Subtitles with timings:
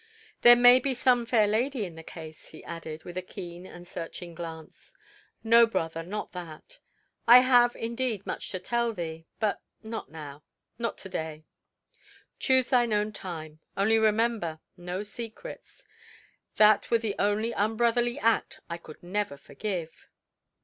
[0.41, 3.87] There may be some fair lady in the case," he added, with a keen and
[3.87, 4.95] searching glance.
[5.43, 6.79] "No, brother not that
[7.27, 10.41] I have indeed much to tell thee, but not now
[10.79, 11.45] not to day."
[12.39, 15.83] "Choose thine own time; only remember, no secrets.
[16.55, 20.09] That were the one unbrotherly act I could never forgive."